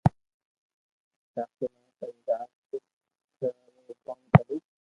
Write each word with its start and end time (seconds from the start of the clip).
ڪالي 1.33 1.67
مي 1.73 1.81
پري 1.99 2.17
رات 2.31 2.49
درزو 2.71 3.49
رو 3.87 3.93
ڪوم 4.09 4.19
ڪريو 4.35 4.57